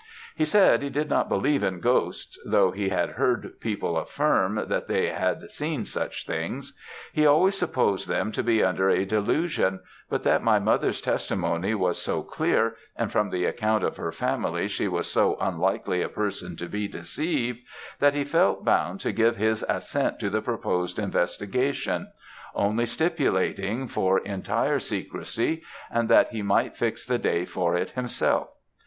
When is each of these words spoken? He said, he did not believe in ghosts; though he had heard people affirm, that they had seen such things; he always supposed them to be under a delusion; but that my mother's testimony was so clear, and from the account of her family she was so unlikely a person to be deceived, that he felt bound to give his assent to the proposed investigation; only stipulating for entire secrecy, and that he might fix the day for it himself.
He 0.35 0.45
said, 0.45 0.81
he 0.81 0.89
did 0.89 1.11
not 1.11 1.29
believe 1.29 1.61
in 1.61 1.79
ghosts; 1.79 2.35
though 2.43 2.71
he 2.71 2.89
had 2.89 3.09
heard 3.11 3.59
people 3.59 3.95
affirm, 3.97 4.55
that 4.67 4.87
they 4.87 5.09
had 5.09 5.51
seen 5.51 5.85
such 5.85 6.25
things; 6.25 6.73
he 7.13 7.23
always 7.23 7.55
supposed 7.55 8.07
them 8.09 8.31
to 8.31 8.41
be 8.41 8.63
under 8.63 8.89
a 8.89 9.05
delusion; 9.05 9.79
but 10.09 10.23
that 10.23 10.41
my 10.41 10.57
mother's 10.57 11.01
testimony 11.01 11.75
was 11.75 12.01
so 12.01 12.23
clear, 12.23 12.75
and 12.95 13.11
from 13.11 13.29
the 13.29 13.45
account 13.45 13.83
of 13.83 13.97
her 13.97 14.11
family 14.11 14.67
she 14.67 14.87
was 14.87 15.05
so 15.05 15.37
unlikely 15.39 16.01
a 16.01 16.09
person 16.09 16.55
to 16.55 16.65
be 16.67 16.87
deceived, 16.87 17.59
that 17.99 18.15
he 18.15 18.23
felt 18.23 18.65
bound 18.65 18.99
to 19.01 19.11
give 19.11 19.37
his 19.37 19.63
assent 19.69 20.19
to 20.19 20.31
the 20.31 20.41
proposed 20.41 20.97
investigation; 20.97 22.07
only 22.55 22.87
stipulating 22.87 23.87
for 23.87 24.17
entire 24.21 24.79
secrecy, 24.79 25.61
and 25.91 26.09
that 26.09 26.29
he 26.29 26.41
might 26.41 26.75
fix 26.75 27.05
the 27.05 27.19
day 27.19 27.45
for 27.45 27.75
it 27.75 27.91
himself. 27.91 28.49